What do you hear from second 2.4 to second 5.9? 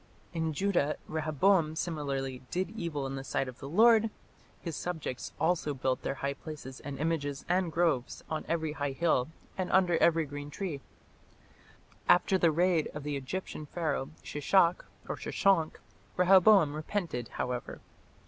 "did evil in the sight of the Lord"; his subjects "also